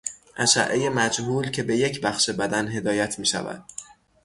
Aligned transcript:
اشعهی 0.37 0.89
مجهول 0.89 1.49
که 1.49 1.63
به 1.63 1.77
یک 1.77 2.01
بخش 2.01 2.29
بدن 2.29 2.67
هدایت 2.67 3.19
میشود 3.19 3.63